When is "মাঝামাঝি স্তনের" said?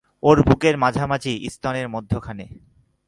0.77-1.89